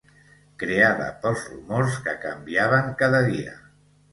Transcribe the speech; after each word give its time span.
Creada 0.63 1.09
pels 1.25 1.45
rumors 1.51 1.99
que 2.07 2.15
canviaven 2.27 2.91
cada 3.03 3.21
dia 3.31 3.55